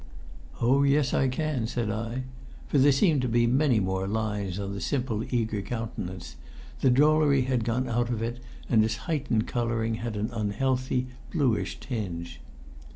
[0.59, 2.23] "Oh, yes, I can," said I;
[2.67, 6.37] for there seemed to be many more lines on the simple, eager countenance;
[6.79, 11.79] the drollery had gone out of it, and its heightened colouring had an unhealthy, bluish
[11.79, 12.41] tinge.